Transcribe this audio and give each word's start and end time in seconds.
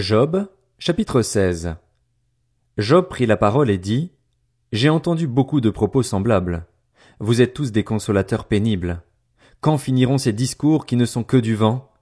Job, 0.00 0.48
chapitre 0.80 1.22
16 1.22 1.76
Job 2.78 3.08
prit 3.08 3.26
la 3.26 3.36
parole 3.36 3.70
et 3.70 3.78
dit, 3.78 4.10
J'ai 4.72 4.88
entendu 4.88 5.28
beaucoup 5.28 5.60
de 5.60 5.70
propos 5.70 6.02
semblables. 6.02 6.66
Vous 7.20 7.40
êtes 7.40 7.54
tous 7.54 7.70
des 7.70 7.84
consolateurs 7.84 8.46
pénibles. 8.46 9.02
Quand 9.60 9.78
finiront 9.78 10.18
ces 10.18 10.32
discours 10.32 10.84
qui 10.84 10.96
ne 10.96 11.04
sont 11.04 11.22
que 11.22 11.36
du 11.36 11.54
vent? 11.54 11.92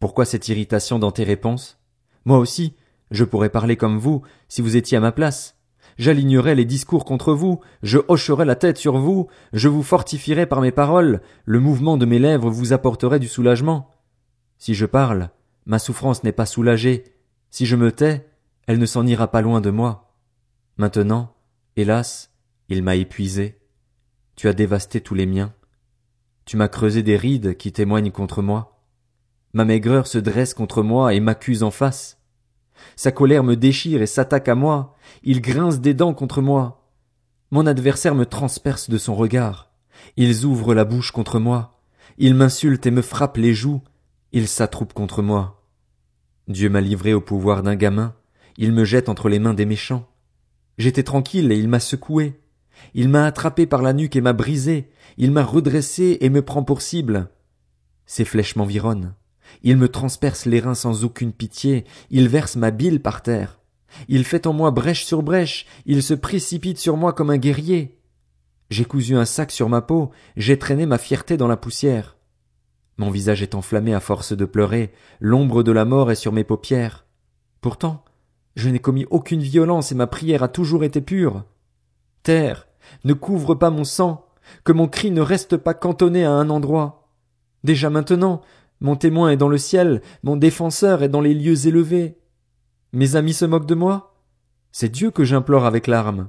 Pourquoi 0.00 0.24
cette 0.24 0.48
irritation 0.48 0.98
dans 0.98 1.12
tes 1.12 1.22
réponses? 1.22 1.78
Moi 2.24 2.38
aussi, 2.38 2.74
je 3.12 3.22
pourrais 3.22 3.50
parler 3.50 3.76
comme 3.76 3.98
vous, 3.98 4.22
si 4.48 4.60
vous 4.60 4.76
étiez 4.76 4.96
à 4.96 5.00
ma 5.00 5.12
place. 5.12 5.56
J'alignerais 5.96 6.56
les 6.56 6.64
discours 6.64 7.04
contre 7.04 7.34
vous, 7.34 7.60
je 7.84 7.98
hocherais 8.08 8.46
la 8.46 8.56
tête 8.56 8.78
sur 8.78 8.98
vous, 8.98 9.28
je 9.52 9.68
vous 9.68 9.84
fortifierais 9.84 10.46
par 10.46 10.60
mes 10.60 10.72
paroles, 10.72 11.20
le 11.44 11.60
mouvement 11.60 11.98
de 11.98 12.06
mes 12.06 12.18
lèvres 12.18 12.50
vous 12.50 12.72
apporterait 12.72 13.20
du 13.20 13.28
soulagement. 13.28 13.92
Si 14.58 14.74
je 14.74 14.86
parle, 14.86 15.30
ma 15.66 15.78
souffrance 15.78 16.24
n'est 16.24 16.32
pas 16.32 16.46
soulagée, 16.46 17.04
si 17.58 17.66
je 17.66 17.74
me 17.74 17.90
tais, 17.90 18.24
elle 18.68 18.78
ne 18.78 18.86
s'en 18.86 19.04
ira 19.04 19.32
pas 19.32 19.42
loin 19.42 19.60
de 19.60 19.70
moi. 19.70 20.14
Maintenant, 20.76 21.34
hélas, 21.74 22.30
il 22.68 22.84
m'a 22.84 22.94
épuisé. 22.94 23.58
Tu 24.36 24.46
as 24.46 24.52
dévasté 24.52 25.00
tous 25.00 25.16
les 25.16 25.26
miens. 25.26 25.52
Tu 26.44 26.56
m'as 26.56 26.68
creusé 26.68 27.02
des 27.02 27.16
rides 27.16 27.56
qui 27.56 27.72
témoignent 27.72 28.12
contre 28.12 28.42
moi. 28.42 28.84
Ma 29.54 29.64
maigreur 29.64 30.06
se 30.06 30.18
dresse 30.18 30.54
contre 30.54 30.84
moi 30.84 31.14
et 31.14 31.18
m'accuse 31.18 31.64
en 31.64 31.72
face. 31.72 32.20
Sa 32.94 33.10
colère 33.10 33.42
me 33.42 33.56
déchire 33.56 34.02
et 34.02 34.06
s'attaque 34.06 34.48
à 34.48 34.54
moi. 34.54 34.94
Il 35.24 35.40
grince 35.40 35.80
des 35.80 35.94
dents 35.94 36.14
contre 36.14 36.40
moi. 36.40 36.92
Mon 37.50 37.66
adversaire 37.66 38.14
me 38.14 38.24
transperce 38.24 38.88
de 38.88 38.98
son 38.98 39.16
regard. 39.16 39.72
Ils 40.16 40.44
ouvrent 40.44 40.74
la 40.74 40.84
bouche 40.84 41.10
contre 41.10 41.40
moi. 41.40 41.82
Ils 42.18 42.36
m'insultent 42.36 42.86
et 42.86 42.92
me 42.92 43.02
frappent 43.02 43.36
les 43.36 43.52
joues. 43.52 43.82
Ils 44.30 44.46
s'attroupent 44.46 44.92
contre 44.94 45.22
moi. 45.22 45.57
Dieu 46.48 46.70
m'a 46.70 46.80
livré 46.80 47.12
au 47.12 47.20
pouvoir 47.20 47.62
d'un 47.62 47.76
gamin, 47.76 48.14
il 48.56 48.72
me 48.72 48.84
jette 48.84 49.08
entre 49.08 49.28
les 49.28 49.38
mains 49.38 49.54
des 49.54 49.66
méchants. 49.66 50.08
J'étais 50.78 51.02
tranquille 51.02 51.52
et 51.52 51.58
il 51.58 51.68
m'a 51.68 51.80
secoué. 51.80 52.40
Il 52.94 53.08
m'a 53.08 53.26
attrapé 53.26 53.66
par 53.66 53.82
la 53.82 53.92
nuque 53.92 54.16
et 54.16 54.20
m'a 54.20 54.32
brisé, 54.32 54.88
il 55.16 55.30
m'a 55.30 55.44
redressé 55.44 56.18
et 56.20 56.30
me 56.30 56.42
prend 56.42 56.62
pour 56.62 56.80
cible. 56.80 57.28
Ses 58.06 58.24
flèches 58.24 58.56
m'environnent. 58.56 59.14
Il 59.62 59.76
me 59.76 59.88
transperce 59.88 60.46
les 60.46 60.60
reins 60.60 60.74
sans 60.74 61.04
aucune 61.04 61.32
pitié, 61.32 61.84
il 62.10 62.28
verse 62.28 62.56
ma 62.56 62.70
bile 62.70 63.00
par 63.00 63.22
terre. 63.22 63.60
Il 64.08 64.24
fait 64.24 64.46
en 64.46 64.52
moi 64.52 64.70
brèche 64.70 65.04
sur 65.04 65.22
brèche, 65.22 65.66
il 65.86 66.02
se 66.02 66.14
précipite 66.14 66.78
sur 66.78 66.96
moi 66.96 67.12
comme 67.12 67.30
un 67.30 67.38
guerrier. 67.38 67.98
J'ai 68.70 68.84
cousu 68.84 69.16
un 69.16 69.24
sac 69.24 69.50
sur 69.50 69.68
ma 69.68 69.80
peau, 69.80 70.10
j'ai 70.36 70.58
traîné 70.58 70.86
ma 70.86 70.98
fierté 70.98 71.36
dans 71.36 71.48
la 71.48 71.56
poussière. 71.56 72.17
Mon 72.98 73.10
visage 73.10 73.42
est 73.42 73.54
enflammé 73.54 73.94
à 73.94 74.00
force 74.00 74.36
de 74.36 74.44
pleurer, 74.44 74.92
l'ombre 75.20 75.62
de 75.62 75.72
la 75.72 75.84
mort 75.84 76.10
est 76.10 76.16
sur 76.16 76.32
mes 76.32 76.44
paupières. 76.44 77.06
Pourtant, 77.60 78.04
je 78.56 78.68
n'ai 78.68 78.80
commis 78.80 79.06
aucune 79.10 79.40
violence 79.40 79.92
et 79.92 79.94
ma 79.94 80.08
prière 80.08 80.42
a 80.42 80.48
toujours 80.48 80.82
été 80.82 81.00
pure. 81.00 81.44
Terre, 82.24 82.66
ne 83.04 83.12
couvre 83.12 83.54
pas 83.54 83.70
mon 83.70 83.84
sang, 83.84 84.26
que 84.64 84.72
mon 84.72 84.88
cri 84.88 85.12
ne 85.12 85.20
reste 85.20 85.56
pas 85.56 85.74
cantonné 85.74 86.24
à 86.24 86.32
un 86.32 86.50
endroit. 86.50 87.08
Déjà 87.62 87.88
maintenant, 87.88 88.40
mon 88.80 88.96
témoin 88.96 89.30
est 89.30 89.36
dans 89.36 89.48
le 89.48 89.58
ciel, 89.58 90.02
mon 90.24 90.36
défenseur 90.36 91.02
est 91.02 91.08
dans 91.08 91.20
les 91.20 91.34
lieux 91.34 91.66
élevés. 91.68 92.18
Mes 92.92 93.14
amis 93.14 93.34
se 93.34 93.44
moquent 93.44 93.66
de 93.66 93.74
moi? 93.74 94.16
C'est 94.72 94.88
Dieu 94.88 95.10
que 95.10 95.24
j'implore 95.24 95.66
avec 95.66 95.86
larmes. 95.86 96.28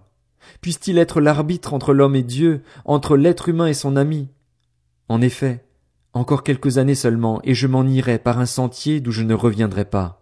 Puisse-t-il 0.61 0.98
être 0.98 1.20
l'arbitre 1.20 1.73
entre 1.73 1.94
l'homme 1.94 2.16
et 2.16 2.23
Dieu, 2.23 2.61
entre 2.86 3.17
l'être 3.17 3.50
humain 3.50 3.67
et 3.67 3.73
son 3.73 3.95
ami? 3.95 4.30
En 5.08 5.22
effet, 5.22 5.66
encore 6.14 6.44
quelques 6.44 6.78
années 6.78 6.96
seulement, 6.96 7.40
et 7.44 7.54
je 7.54 7.68
m'en 7.68 7.84
irai 7.84 8.20
par 8.20 8.40
un 8.40 8.46
sentier 8.46 9.00
d'où 9.00 9.12
je 9.12 9.24
ne 9.24 9.34
reviendrai 9.34 9.86
pas. 9.86 10.19